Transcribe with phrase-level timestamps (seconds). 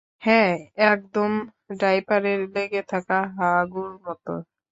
[0.23, 0.51] হ্যাঁ,
[0.85, 1.31] একদম
[1.79, 4.25] ডাইপারের লেগে থাকা হাগুর মত।